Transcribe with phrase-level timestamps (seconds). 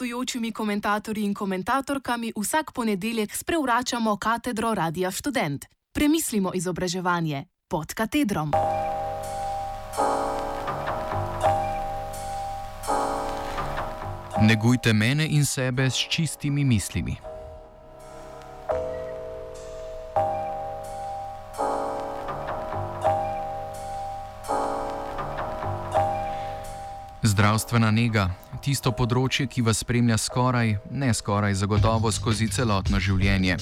[0.00, 5.64] gostujočimi komentatorji in komentatorkami vsak ponedeljek sprevračamo katedro Radia Student.
[5.92, 8.52] Premislimo izobraževanje pod katedrom.
[14.40, 17.16] Negujte mene in sebe s čistimi mislimi.
[27.22, 33.56] Zdravstvena nega, tisto področje, ki vas spremlja skoraj, ne skoraj, zagotovo skozi celotno življenje.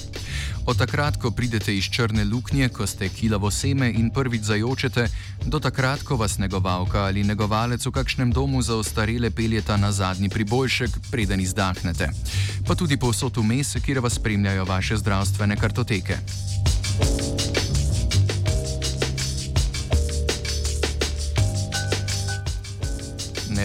[0.69, 5.07] Od takrat, ko pridete iz črne luknje, ko ste kilavo seme in prvič zajočete,
[5.47, 10.29] do takrat, ko vas negovalka ali negovalec v kakšnem domu za ostarele peljeta na zadnji
[10.29, 12.11] priboljšek, preden izdahnete.
[12.67, 16.19] Pa tudi povsod vmes, kjer vas spremljajo vaše zdravstvene kartoteke.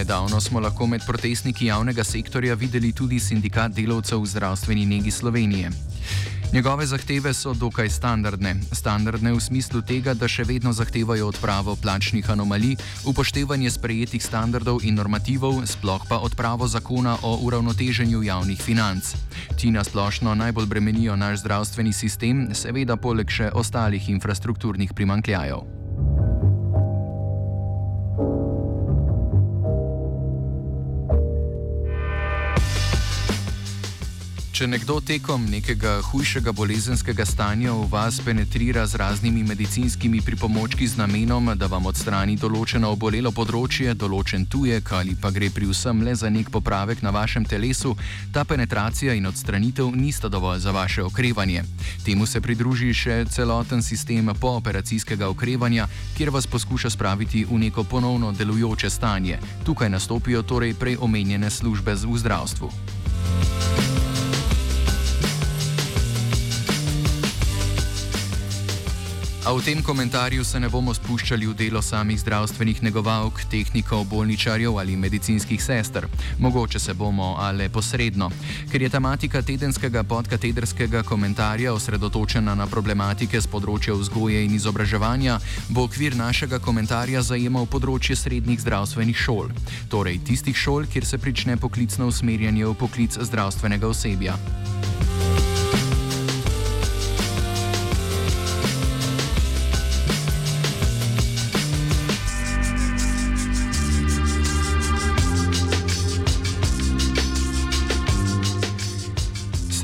[0.05, 5.71] Nedavno smo lahko med protestniki javnega sektorja videli tudi sindikat delavcev v zdravstveni negi Slovenije.
[6.53, 8.55] Njegove zahteve so dokaj standardne.
[8.71, 12.75] Standardne v smislu tega, da še vedno zahtevajo odpravo plačnih anomalij,
[13.09, 19.15] upoštevanje sprejetih standardov in normativov, sploh pa odpravo zakona o uravnoteženju javnih financ.
[19.57, 25.84] Ti nasplošno najbolj bremenijo naš zdravstveni sistem, seveda poleg še ostalih infrastrukturnih primankljajev.
[34.55, 40.95] Če nekdo tekom nekega hujšega bolezenskega stanja v vas penetrira z raznimi medicinskimi pripomočki z
[40.95, 46.15] namenom, da vam odstrani določeno obolelo področje, določen tujek ali pa gre pri vsem le
[46.15, 47.97] za nek popravek na vašem telesu,
[48.31, 51.67] ta penetracija in odstranitev nista dovolj za vaše okrevanje.
[52.07, 58.31] Temu se pridruži še celoten sistem pooperacijskega okrevanja, kjer vas poskuša spraviti v neko ponovno
[58.31, 59.35] delujoče stanje.
[59.67, 62.71] Tukaj nastopijo torej prej omenjene službe v zdravstvu.
[69.45, 74.73] A v tem komentarju se ne bomo spuščali v delo samih zdravstvenih negovalk, tehnikov, bolničarjev
[74.81, 76.07] ali medicinskih sester.
[76.41, 78.31] Mogoče se bomo, ali posredno.
[78.71, 85.37] Ker je tematika tedenskega podkatedrskega komentarja osredotočena na problematike z področja vzgoje in izobraževanja,
[85.69, 89.53] bo okvir našega komentarja zajemal področje srednjih zdravstvenih šol.
[89.93, 94.41] Torej tistih šol, kjer se prične poklicno usmerjanje v poklic zdravstvenega osebja.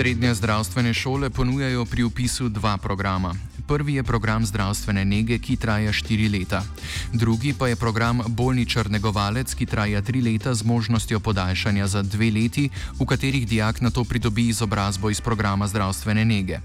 [0.01, 3.35] Srednje zdravstvene šole ponujajo pri upisu dva programa.
[3.67, 6.63] Prvi je program zdravstvene nege, ki traja štiri leta.
[7.13, 12.31] Drugi pa je program bolničar negovalec, ki traja tri leta z možnostjo podaljšanja za dve
[12.31, 12.69] leti,
[12.99, 16.59] v katerih dijak na to pridobi izobrazbo iz programa zdravstvene nege.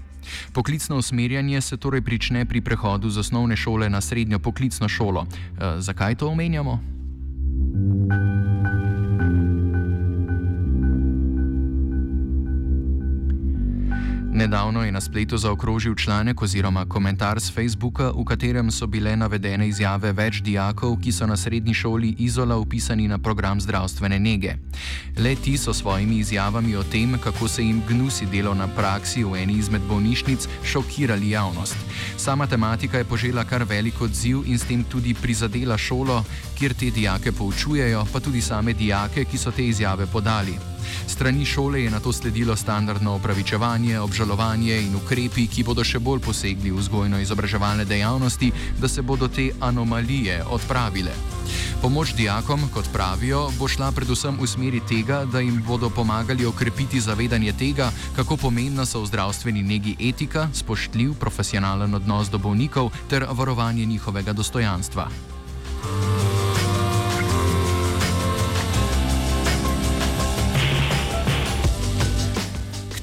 [0.53, 5.27] Poklicno usmerjanje se torej prične pri prehodu z osnovne šole na srednjo poklicno šolo.
[5.29, 6.96] E, zakaj to omenjamo?
[14.37, 19.65] Nedavno je na spletu zaokrožil članek oziroma komentar z Facebooka, v katerem so bile navedene
[19.67, 24.53] izjave več dijakov, ki so na srednji šoli Izola upisani na program zdravstvene nege.
[25.17, 29.41] Le ti so svojimi izjavami o tem, kako se jim gnusi delo na praksi v
[29.41, 31.75] eni izmed bolnišnic, šokirali javnost.
[32.17, 36.23] Sama tematika je požela kar velik odziv in s tem tudi prizadela šolo,
[36.59, 40.76] kjer te dijake poučujejo, pa tudi same dijake, ki so te izjave podali.
[41.07, 46.19] Strani šole je na to sledilo standardno opravičevanje, obžalovanje in ukrepi, ki bodo še bolj
[46.25, 51.15] posegli v vzgojno-izobraževalne dejavnosti, da se bodo te anomalije odpravile.
[51.81, 56.99] Pomoč dijakom, kot pravijo, bo šla predvsem v smeri tega, da jim bodo pomagali okrepiti
[56.99, 63.27] zavedanje tega, kako pomembna so v zdravstveni negi etika, spoštljiv profesionalen odnos do bolnikov ter
[63.29, 65.09] varovanje njihovega dostojanstva.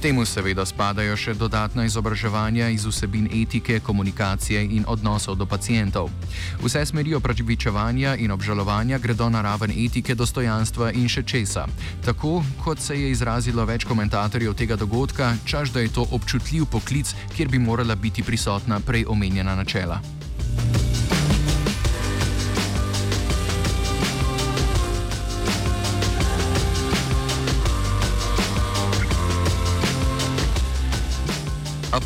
[0.04, 6.10] Temu seveda spadajo še dodatna izobraževanja iz vsebin etike, komunikacije in odnosov do pacijentov.
[6.60, 11.64] Vse smeri opravičevanja in obžalovanja gredo na raven etike, dostojanstva in še česa.
[12.04, 17.14] Tako kot se je izrazilo več komentatorjev tega dogodka, čaž da je to občutljiv poklic,
[17.32, 20.02] kjer bi morala biti prisotna prej omenjena načela.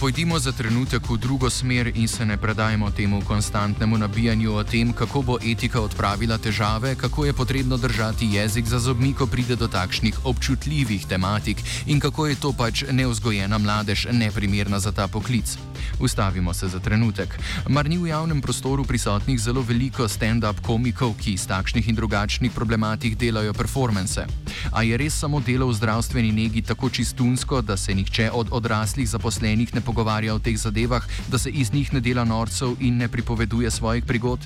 [0.01, 4.93] Pojdimo za trenutek v drugo smer in se ne predajmo temu konstantnemu nabijanju o tem,
[4.93, 9.69] kako bo etika odpravila težave, kako je potrebno držati jezik za zobmi, ko pride do
[9.69, 15.59] takšnih občutljivih tematik in kako je to pač neuzgojena mladež neprimerna za ta poklic.
[16.01, 17.39] Ustavimo se za trenutek.
[17.69, 22.53] Mar ni v javnem prostoru prisotnih zelo veliko stand-up komikov, ki iz takšnih in drugačnih
[22.53, 24.27] problematik delajo performance?
[24.73, 29.09] A je res samo delo v zdravstveni negi tako čistunsko, da se nihče od odraslih
[29.09, 33.09] zaposlenih ne pogovarja o teh zadevah, da se iz njih ne dela norcev in ne
[33.09, 34.45] pripoveduje svojih prigod?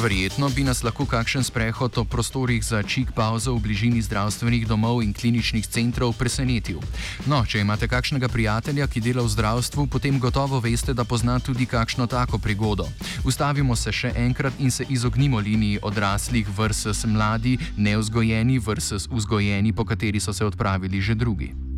[0.00, 5.02] Verjetno bi nas lahko kakšen sprehod o prostorih za čik pauzo v bližini zdravstvenih domov
[5.04, 6.80] in kliničnih centrov presenetil.
[7.28, 11.68] No, če imate kakšnega prijatelja, ki dela v zdravstvu, potem gotovo veste, da pozna tudi
[11.68, 12.88] kakšno tako prigodo.
[13.28, 19.84] Ustavimo se še enkrat in se izognimo liniji odraslih versus mladi, neuzgojeni versus vzgojeni, po
[19.84, 21.69] kateri so se odpravili že drugi.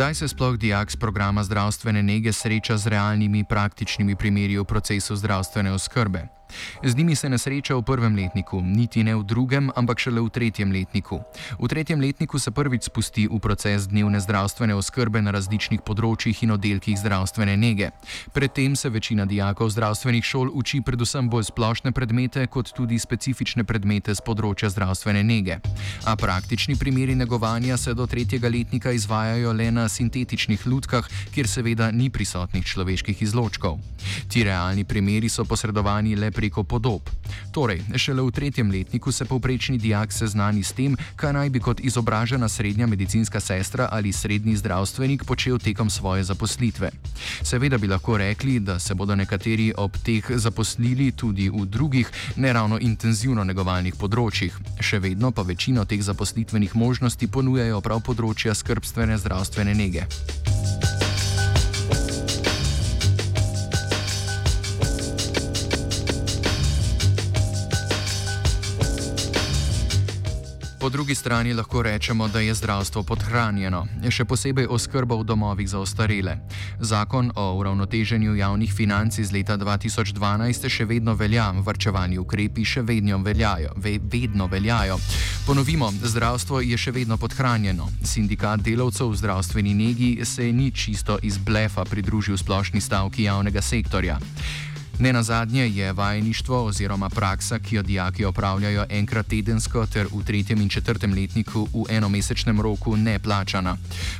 [0.00, 5.16] Kdaj se sploh dijak z programa zdravstvene nege sreča z realnimi praktičnimi primeri v procesu
[5.16, 6.39] zdravstvene oskrbe?
[6.84, 10.30] Z njimi se ne sreča v prvem letniku, niti ne v drugem, ampak šele v
[10.30, 11.20] tretjem letniku.
[11.58, 16.56] V tretjem letniku se prvič spusti v proces dnevne zdravstvene oskrbe na različnih področjih in
[16.56, 17.90] oddelkih zdravstvene nege.
[18.32, 24.14] Predtem se večina dijakov zdravstvenih šol uči predvsem bolj splošne predmete, kot tudi specifične predmete
[24.14, 25.60] z področja zdravstvene nege.
[26.08, 31.04] A praktični primeri negovanja se do tretjega letnika izvajajo le na sintetičnih lutkah,
[31.34, 33.76] kjer seveda ni prisotnih človeških izločkov.
[34.32, 37.04] Ti realni primeri so posredovani le pri preko podob.
[37.52, 41.80] Torej, šele v tretjem letniku se povprečni dijak seznani s tem, kaj naj bi kot
[41.84, 46.90] izobražena srednja medicinska sestra ali srednji zdravstvenik počel tekom svoje zaposlitve.
[47.44, 52.52] Seveda bi lahko rekli, da se bodo nekateri ob teh zaposlili tudi v drugih, ne
[52.52, 54.56] ravno intenzivno negovalnih področjih.
[54.80, 60.08] Še vedno pa večino teh zaposlitvenih možnosti ponujajo prav področja skrbstvene zdravstvene nege.
[70.80, 75.76] Po drugi strani lahko rečemo, da je zdravstvo podhranjeno, še posebej oskrba v domovih za
[75.76, 76.38] ostarele.
[76.80, 83.20] Zakon o uravnoteženju javnih financ iz leta 2012 še vedno velja, vrčevalni ukrepi še vedno
[83.20, 83.74] veljajo.
[83.76, 84.96] Ve, vedno veljajo.
[85.44, 87.90] Ponovimo, zdravstvo je še vedno podhranjeno.
[88.00, 94.16] Sindikat delavcev v zdravstveni negi se ni čisto iz blefa pridružil splošni stavki javnega sektorja.
[95.00, 100.24] Ne na zadnje je vajeništvo oziroma praksa, ki jo dijaki opravljajo enkrat tedensko ter v
[100.24, 103.76] tretjem in četrtem letniku v enomesečnem roku, neplačana.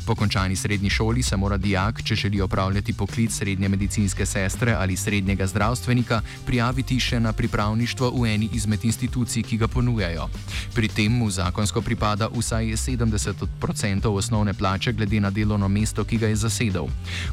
[0.06, 4.96] Po končani srednji šoli se mora dijak, če želi opravljati poklic srednje medicinske sestre ali
[4.96, 10.28] srednjega zdravstvenika, prijaviti še na pripravništvo v eni izmed institucij, ki ga ponujajo.
[10.74, 16.26] Pri tem mu zakonsko pripada vsaj 70% osnovne plače glede na delovno mesto, ki ga
[16.26, 16.88] je zasedel.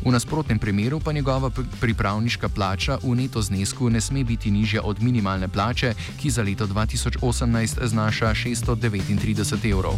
[0.06, 4.82] V nasprotnem primeru pa njegova pripravniška plača v neto neto znesku ne sme biti nižja
[4.82, 9.94] od minimalne plače, ki za leto 2018 znaša 639 evrov.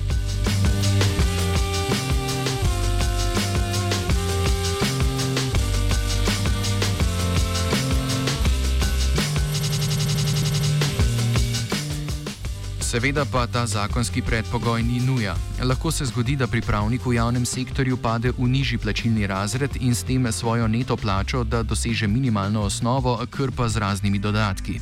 [12.89, 15.35] Seveda pa ta zakonski predpogoj ni nuja.
[15.63, 20.03] Lahko se zgodi, da pripravnik v javnem sektorju pade v nižji plačilni razred in s
[20.03, 24.79] tem svojo neto plačo, da doseže minimalno osnovo, krpa z raznimi dodatki.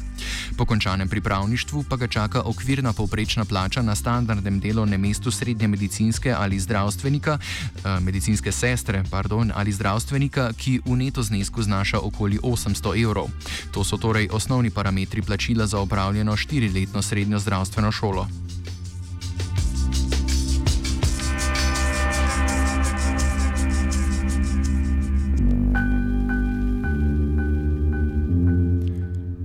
[0.58, 6.34] Po končanem pripravništvu pa ga čaka okvirna povprečna plača na standardnem delovnem mestu srednje medicinske
[6.34, 13.04] ali zdravstvenika, eh, medicinske sestre pardon, ali zdravstvenika, ki v neto znesku znaša okoli 800
[13.04, 13.30] evrov.
[13.72, 18.28] To so torej osnovni parametri plačila za opravljeno štiriletno srednjo zdravstveno šolo.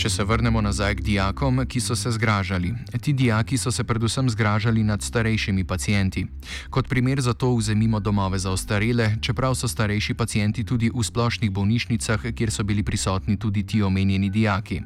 [0.02, 2.73] Če se vrnemo nazaj k dijakom, ki so se zgražali.
[2.99, 6.25] Ti dijaki so se predvsem zgražali nad starejšimi pacijenti.
[6.71, 11.54] Kot primer za to vzemimo domove za ostarele, čeprav so starejši pacijenti tudi v splošnih
[11.54, 14.80] bolnišnicah, kjer so bili prisotni tudi ti omenjeni dijaki.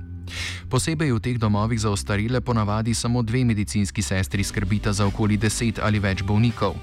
[0.71, 5.78] Posebej v teh domovih za ostarile ponavadi samo dve medicinski sestri skrbita za okoli deset
[5.78, 6.76] ali več bolnikov.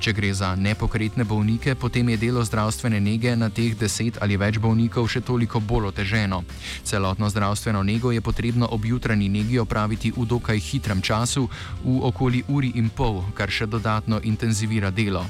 [0.00, 4.58] Če gre za nepokretne bolnike, potem je delo zdravstvene nege na teh deset ali več
[4.58, 6.44] bolnikov še toliko bolj oteženo.
[6.84, 11.48] Celotno zdravstveno nego je potrebno ob jutranji negi opraviti v dokaj hitrem času,
[11.84, 15.24] v okoli uri in pol, kar še dodatno intenzivira delo.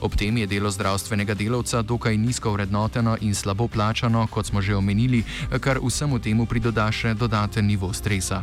[0.00, 4.76] Ob tem je delo zdravstvenega delavca dokaj nizko vrednoteno in slabo plačano, kot smo že
[4.76, 5.24] omenili,
[5.60, 8.42] kar vsemu temu pridoda še dodaten nivo stresa.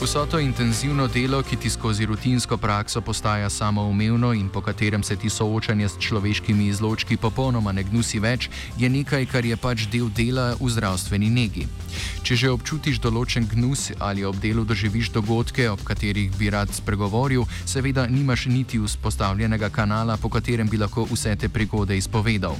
[0.00, 5.16] Vso to intenzivno delo, ki ti skozi rutinsko prakso postaja samoumevno in po katerem se
[5.16, 10.08] ti soočanje s človeškimi izločki popolnoma ne gnusi več, je nekaj, kar je pač del
[10.08, 11.66] dela v zdravstveni negi.
[12.24, 17.44] Če že občutiš določen gnus ali ob delu doživiš dogodke, ob katerih bi rad spregovoril,
[17.66, 22.56] seveda nimaš niti vzpostavljenega kanala, po katerem bi lahko vse te prigode izpovedal.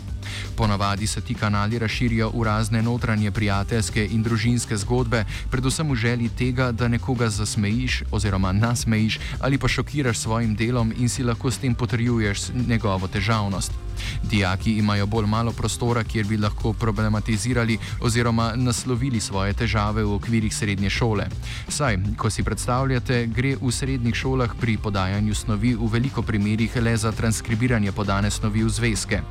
[0.56, 6.28] Ponavadi se ti kanali razširijo v razne notranje prijateljske in družinske zgodbe, predvsem v želji
[6.36, 11.50] tega, da nekoga zasmejiš oziroma nasmejiš ali pa šokiraš s svojim delom in si lahko
[11.50, 13.89] s tem potrjuješ njegovo težavnost.
[14.22, 20.54] Dijaki imajo bolj malo prostora, kjer bi lahko problematizirali oziroma naslovili svoje težave v okvirih
[20.54, 21.26] srednje šole.
[21.68, 26.96] Saj, ko si predstavljate, gre v srednjih šolah pri podajanju snovi v veliko primerjih le
[26.96, 29.22] za transkribiranje podane snovi v zvezke.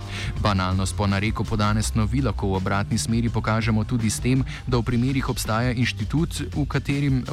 [0.41, 4.83] Banalnost po nareku podane snovi lahko v obratni smeri pokažemo tudi s tem, da v
[4.83, 7.23] primerjih obstaja inštitut, v katerim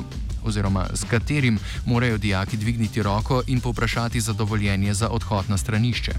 [0.46, 6.12] oziroma s katerim morajo dijaki dvigniti roko in povprašati za dovoljenje za odhod na stranišče.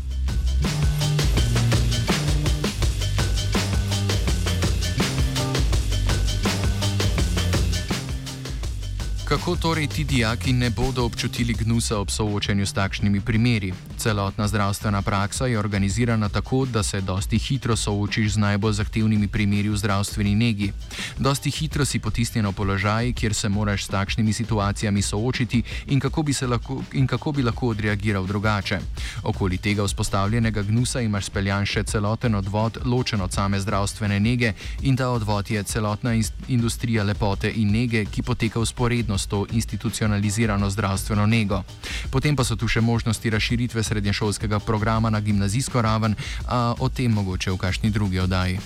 [9.27, 13.73] Kako torej ti dijaki ne bodo občutili gnusa ob soočanju s takšnimi primeri?
[13.97, 19.69] Celotna zdravstvena praksa je organizirana tako, da se dosti hitro soočiš z najbolj zahtevnimi primeri
[19.69, 20.73] v zdravstveni negi.
[21.17, 26.23] Dosti hitro si potisnjen v položaj, kjer se moraš s takšnimi situacijami soočiti in kako
[26.23, 28.79] bi, lahko, in kako bi lahko odreagiral drugače.
[29.23, 34.97] Okoli tega vzpostavljenega gnusa imaš speljan še celoten odvod, ločen od same zdravstvene nege in
[34.97, 36.13] ta odvod je celotna
[36.47, 41.63] industrija lepote in nege, ki poteka usporedno s to institucionalizirano zdravstveno nego.
[42.11, 46.15] Potem pa so tu še možnosti razširitve srednješolskega programa na gimnazijsko raven,
[46.47, 48.59] a o tem mogoče v kakšni drugi oddaji.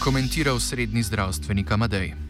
[0.00, 2.29] Komentiral srednji zdravstvenik Amadej.